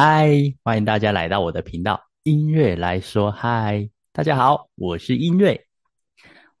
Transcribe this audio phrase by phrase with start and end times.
[0.00, 0.30] 嗨，
[0.62, 3.90] 欢迎大家来到我的频道，音乐来说嗨。
[4.12, 5.60] 大家好，我是音乐，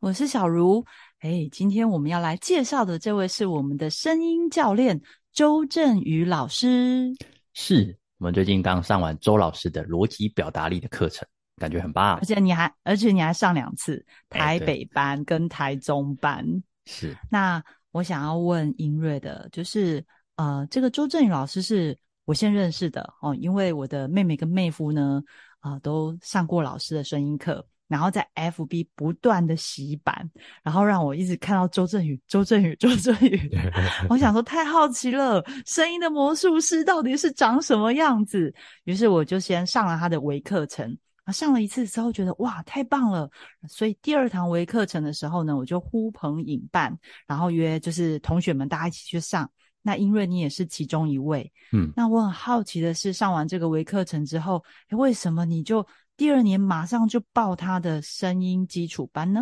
[0.00, 0.84] 我是小茹。
[1.20, 5.00] 哎，今天我们要来介绍的这位是我们的声音教练
[5.32, 7.14] 周振宇老师。
[7.54, 11.24] 是我们最近刚上完周老师的逻辑表达力的课程，
[11.58, 12.16] 感觉很棒。
[12.16, 16.44] 而且你还，而且你还上两次台北班跟台中班。
[16.86, 17.16] 是。
[17.30, 17.62] 那
[17.92, 21.96] 我想要问音瑞的，就是呃，这个周振宇老师是
[22.28, 25.22] 我先认识的哦，因为我的妹妹跟妹夫呢。
[25.60, 30.30] 啊，都上过老师的声音课，然后在 FB 不断的洗版，
[30.62, 33.50] 然后让我一直看到周振宇、周振宇、周振宇。
[34.08, 38.54] 我想说太好奇了，声音的魔术师到底是长什么样子？
[38.84, 43.28] 于是我就先上了他的微课程，啊，上了一次之后觉得哇，太棒了！
[43.68, 49.50] 所以第二堂微课程的时候呢，我就呼朋引伴，然后约就是同学们大家一起去上。
[49.88, 51.50] 那英瑞，你也是其中一位。
[51.72, 59.40] 嗯，那我很好奇的是，上完这个微课程之后，为什么你就第二年马上就报他的声音基础班呢？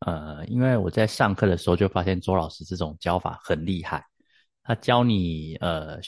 [0.00, 4.04] 呃，因为我在上课的时候就发现周老师这种教法很厉害。
[4.64, 6.00] 他教你呃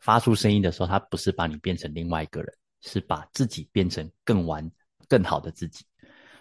[0.00, 4.68] 发出声音的时候，他不是把你变成另外一个人，是把自己变成更完
[5.08, 5.84] 更好的自己。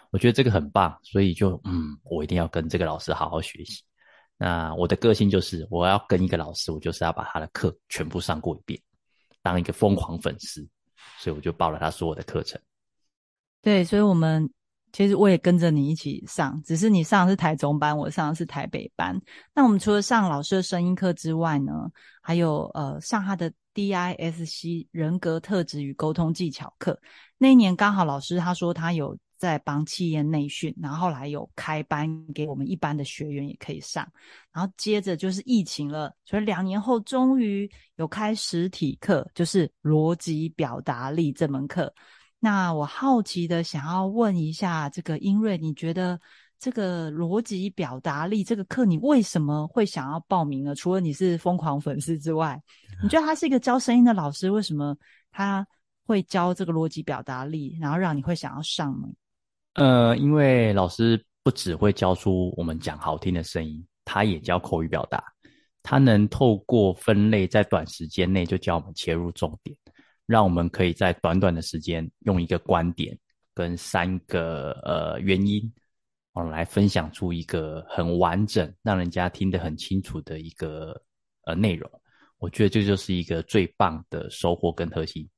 [0.09, 3.83] 我觉得这个很棒，所以就嗯，我一定要跟这个老师好好学习。
[4.37, 8.77] 那我的个性就是，我要跟一个老师，我就是要把他的课全部上过一遍，
[9.41, 10.67] 当一个疯狂粉丝，
[11.19, 12.59] 所以我就报了他所有的课程。
[13.61, 14.49] 对，所以我们
[14.91, 19.17] 其实我也跟着你一起上，只是你上的是台中班，我上的是台北班。
[19.53, 21.89] 那我们除了上老师的声音课之外呢，
[22.21, 26.99] 还有呃上他的 DISC 人格特质与沟通技巧课。
[27.37, 29.17] 那一年刚好老师他说他有。
[29.37, 34.07] 在帮企业内训，然后来有开班给我们一般的学员也可以上，
[34.51, 41.93] 然后接着就是疫情了，所以两年后终于有开实体课，就是逻辑表达力这门课。
[42.39, 46.19] 那我好奇的想要问一下，这个英瑞，你觉得
[46.59, 50.75] 这个逻辑表达力这个课，你为什么会想要报名呢？
[50.75, 52.61] 除了你是疯狂粉丝之外，
[53.01, 54.95] 你觉得他是一个教声音的老师，为什么
[55.31, 55.65] 他
[56.05, 59.07] 会教这个逻辑表达力，然后让你会想要上呢？
[59.75, 65.23] 呃，因为老师不只会教出我们讲好听的声音，他也教口语表达。
[65.83, 69.77] 他能透过分类，在短时间内就教我们切入重点，
[70.25, 73.15] 让我们可以在短短的时间用一个观点
[73.53, 75.71] 跟三个呃原因，
[76.33, 80.99] 哦来分享出一个很完整、让人家听得很清楚的一个
[81.43, 81.87] 呃内容。
[82.37, 85.29] 我觉得这就是一个最棒的收获跟特性。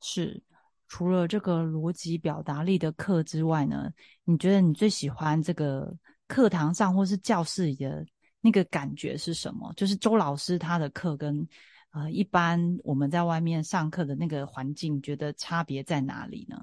[0.00, 0.42] 是。
[0.90, 3.88] 除了这个逻辑表达力的课之外呢，
[4.24, 5.90] 你觉得你最喜欢这个
[6.26, 8.04] 课堂上或是教室里的
[8.40, 9.72] 那个感觉是什么？
[9.76, 11.48] 就是周老师他的课跟
[11.92, 16.60] 呃一般我们在外面上课的那个环境，觉得差别在哪里呢？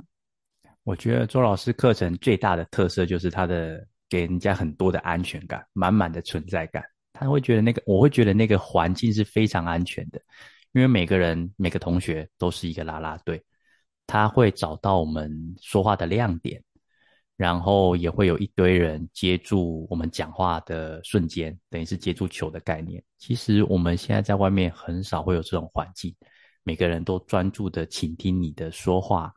[0.83, 6.83] 我觉得周老师课程最大的特色就是他的给人家很多的安全感，满满的存在感。
[7.13, 10.21] 他会觉得那个，我会觉得那个环境是非常安全的，
[10.73, 13.41] 因为每个人每个同学都是一个啦啦队。
[14.07, 16.63] 他会找到我们说话的亮点，
[17.35, 23.03] 然后也会有一堆人接住我们讲话的瞬间，等于是接住球的概念。
[23.17, 26.15] 其实我们现在在外面很少会有这种环境，
[26.63, 29.33] 每个人都专注的倾听你的说话，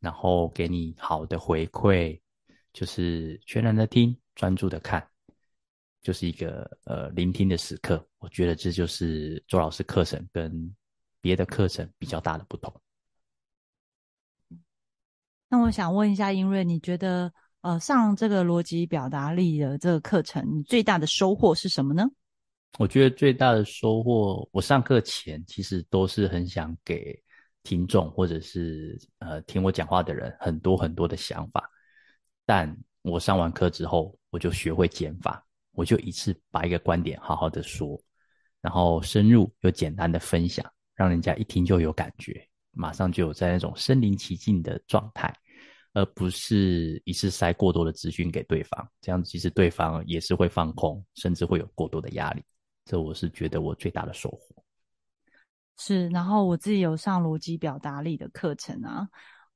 [0.00, 2.18] 然后给你好的回馈，
[2.72, 5.06] 就是全然的听，专注的看，
[6.02, 8.04] 就是一个呃聆听的时刻。
[8.18, 10.74] 我觉得这就是周老师课程跟
[11.20, 12.74] 别的课程比较大的不同。
[15.48, 22.04] 那我想问一下英瑞，你觉得呃上这个逻辑表达力的这个课程，你最大的收获是什么呢？
[22.78, 27.18] 我觉得最大的收获，我上课前其实都是很想给
[27.62, 31.70] 听众或者是呃听我讲话的人很多很多的想法，
[32.44, 35.42] 但我上完课之后，我就学会减法，
[35.72, 37.98] 我就一次把一个观点好好的说，
[38.60, 42.46] 然后深入又简单的分享，让人家一听就有感觉。
[42.76, 45.34] 马上就有在那种身临其境的状态，
[45.94, 52.42] 而不是一次塞过多的资讯给对方，这样其实对方也是会放空，甚至会有过多的压力。
[52.84, 54.62] 这我是觉得我最大的收获。
[55.78, 59.08] 是，然后我自己有上逻辑表达力的课程啊，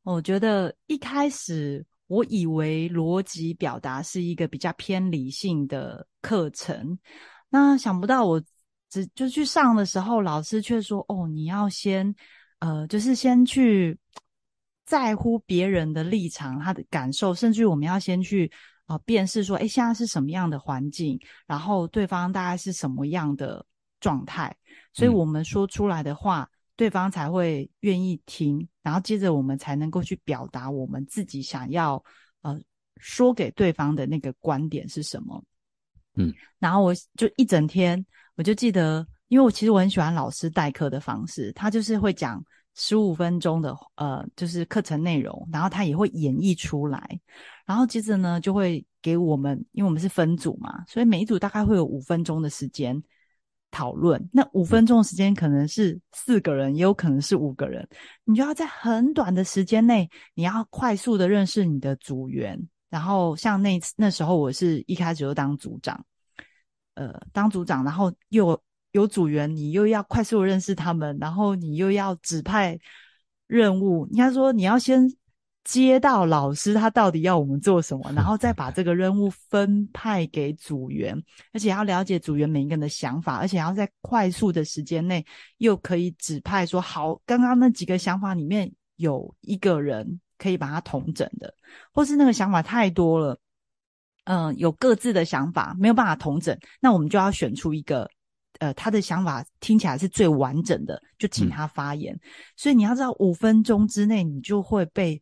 [0.02, 6.98] 我觉得一开始我以为逻辑表达是一个比较偏理性的课程，
[7.50, 8.42] 那想不到我
[8.88, 12.14] 只就去上的时候，老师却说：“哦，你要先。”
[12.60, 13.98] 呃，就是先去
[14.86, 18.50] 在乎别人的立场、他的感受，甚至于我们要先去
[18.86, 23.64] 啊辨识说，哎，现在是什么样的环境，然后对方大概是什么样的
[24.00, 24.56] 状态，
[24.92, 32.02] 所以我们说出来的话，对方才会愿意听，然后接着我们才能够去表达我们自己想要
[32.42, 32.60] 呃
[32.96, 35.44] 说给对方的那个观点是什么。
[36.16, 38.04] 嗯，然后我就一整天，
[38.34, 42.44] 我就记得，因为我其实我很喜欢老师代课的方式，他就是会讲
[42.74, 47.20] 十五分钟的呃，就是课程内容，然后他也会演绎出来，
[47.64, 53.00] 然后接着呢就会给我们，因为我们是分组嘛，所以每一组大概会有五分钟的时间
[53.70, 54.28] 讨论。
[54.32, 57.88] 那五分钟的时间可能是四个人，也有可能是五个人，
[58.24, 62.60] 你就要在很短的时间内，你要快速的认识你的组员。
[62.88, 66.04] 然后像那那时候，我是一开始就当组长，
[66.94, 68.60] 呃，当组长，然后又
[68.92, 72.78] 有组员，你又要快速认识他们，然后你又要指派
[73.46, 74.06] 任务。
[74.10, 75.06] 应该说，你要先
[75.64, 81.16] 接到老师他到底要我们做什么，然后再把这个任务分派给组员，
[81.52, 85.24] 而且要了解组员每一个人的想法，而且要在快速的时间内
[85.58, 90.20] 又可以指派说好，刚刚那几个想法里面有一个人。
[90.40, 91.52] 可以把它统整的，
[91.92, 93.38] 或是那个想法太多了，
[94.24, 98.10] 嗯，有各自的想法没有办法统整，那我们就要选出一个，
[98.60, 102.18] 呃，他的想法听起来是最完整的，就请他发言。
[102.56, 105.20] 所以你要知道，五分钟之内你就会被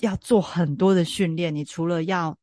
[0.00, 1.54] 要做很多的训练。
[1.54, 2.36] 你除了要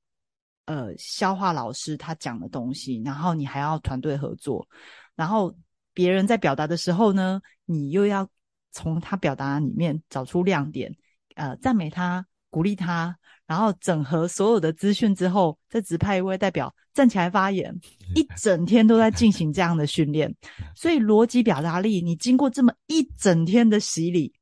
[0.66, 4.68] 呃消化老师他讲的东西，然后你还要团队合作，
[5.16, 5.54] 然后
[5.94, 8.28] 别人在表达的时候呢，你又要
[8.72, 10.96] 从他表达里面找出亮点。
[11.36, 13.16] 呃，赞美他，鼓励他，
[13.46, 17.78] 然后整合所有的资讯之后，再指派一位代表站起来发言。
[18.16, 20.34] 一整天都在进行这样的训练，
[20.76, 24.34] 所以逻辑表达力，你经过这么一整天的洗礼，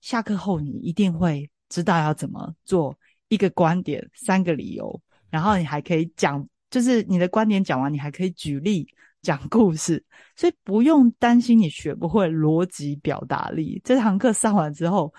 [0.00, 2.96] 下课后你一定会知道要怎么做
[3.28, 8.86] 一个观点，三个理由，然后你还可以讲，就是你的观点讲完，你还可以举例
[9.22, 10.04] 讲故事，
[10.36, 13.80] 所以不用担心你学不会逻辑表达力。
[13.84, 15.12] 这堂课上完之后。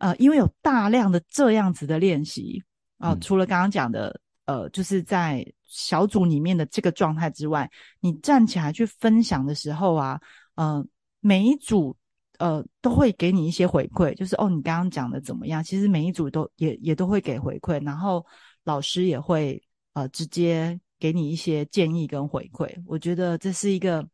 [0.00, 2.62] 呃，因为有大量的这样子的练习
[2.96, 7.70] 啊，除了刚刚讲的，呃，就是在小组里面的这个状态之外，
[8.00, 10.18] 你站起来去分享的时候啊，
[10.54, 10.82] 呃，
[11.20, 11.94] 每一组
[12.38, 15.62] 呃都会给你一些回馈，就是哦，你刚刚讲的怎么样？
[15.62, 18.24] 其实每一组都也也都会给回馈，然后
[18.64, 19.62] 老师也会
[19.92, 22.74] 呃直接给你一些建议跟回馈。
[22.86, 24.08] 我觉得这是一个。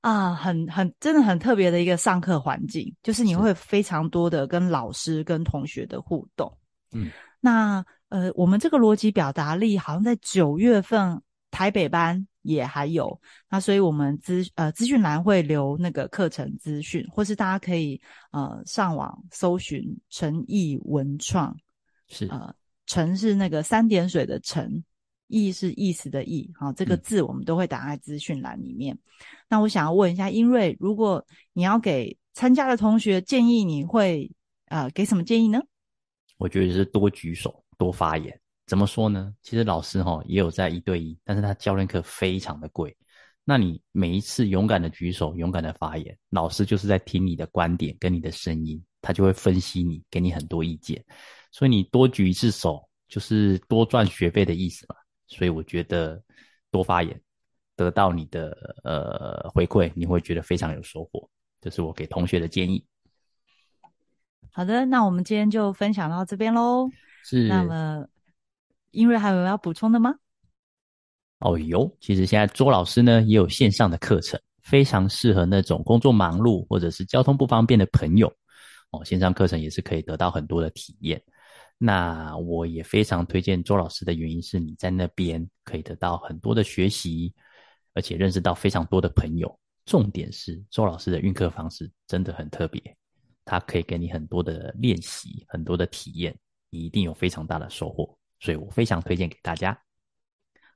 [0.00, 6.56] 啊，很很真的很特别的一个上课环境，就是你会非常多的跟老师跟同学的互动。
[6.92, 7.10] 嗯，
[7.40, 18.00] 那呃，我们这个逻辑表达力好像在九月份台北班也还有，那所以我们资呃资讯栏会留那个课程资讯，或是大家可以
[18.30, 21.54] 呃上网搜寻诚意文创，
[22.08, 22.54] 是呃
[22.86, 24.82] 诚是那个三点水的诚。
[25.28, 28.98] 意是意思的意，好，这个字我们都会打在资讯栏里面。
[29.48, 34.30] 那我想要问一下英瑞，如果你要给参加的同学建议，你会
[34.66, 35.60] 呃给什么建议呢？
[36.36, 38.40] 我觉得是多举手，多发言。
[38.66, 39.34] 怎么说呢？
[39.42, 42.94] 其实老师哈也有在一对一，但是他教练课非常的贵。
[43.44, 51.02] 那你每一次勇敢的举手，勇敢的发言，老师就是在听你的观点跟你的声音，他就会分析你，给你很多意见。
[51.50, 54.94] 所以你多举一次手，就是多赚学费的意思嘛。
[55.28, 56.20] 所以我觉得
[56.70, 57.20] 多发言，
[57.76, 58.50] 得到你的
[58.82, 61.28] 呃回馈，你会觉得非常有收获。
[61.60, 62.84] 这是我给同学的建议。
[64.50, 66.88] 好的，那我们今天就分享到这边喽。
[67.22, 67.46] 是。
[67.46, 68.06] 那么，
[68.90, 70.14] 英瑞还有要补充的吗？
[71.40, 71.96] 哦，有。
[72.00, 78.32] 其实现在周老师呢也有线上的课程，非常适合那种工作忙碌或者是交通不方便的朋友。
[78.90, 81.22] 哦，线上课程也是可以得到很多的体验。
[81.80, 87.32] 那我也非常推荐周老师的原因是，你在那边可以得到很多的学习，
[87.94, 89.56] 而且认识到非常多的朋友。
[89.86, 92.82] 重点是周老师的运课方式真的很特别，
[93.44, 96.36] 他可以给你很多的练习，很多的体验，
[96.68, 98.18] 你一定有非常大的收获。
[98.40, 99.80] 所以我非常推荐给大家。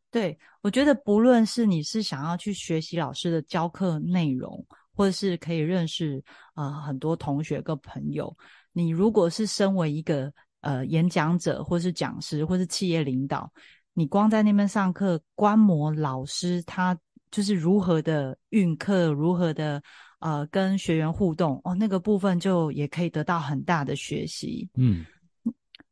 [0.09, 6.23] 对我觉得，不论是你是想要去学习老师的教课内容，或者是可以认识
[6.55, 8.37] 呃很多同学跟朋友，
[8.71, 10.33] 你如果是身为一个。
[10.62, 13.52] 呃，演讲者或是讲师或是企业领导，
[13.95, 16.99] 你光在那边上课观摩老师他
[17.31, 19.83] 就是如何的运课，如何的
[20.21, 24.69] 呃跟学员互动哦，那个部分就也可以得到很大的学习。
[24.75, 25.04] 嗯，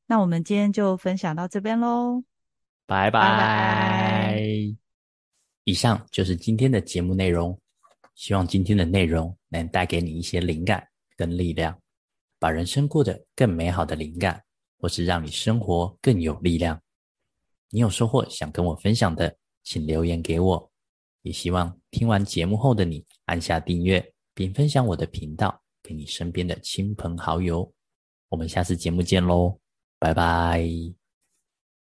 [0.06, 2.22] 那我们今天就分享到这边喽，
[2.86, 4.40] 拜拜。
[5.64, 7.58] 以上就是今天的节目内容，
[8.14, 10.86] 希望今天的内容能带给你一些灵感
[11.16, 11.76] 跟力量，
[12.38, 14.42] 把人生过得更美好的灵感。
[14.80, 16.80] 或是让你生活更有力量，
[17.68, 20.70] 你有收获想跟我分享的，请留言给我。
[21.22, 27.70] 也希望听完节目后的你按下订阅，并分享我的频道给你身边的亲朋好友。
[28.30, 29.58] 我们下次节目见喽，
[29.98, 30.99] 拜拜。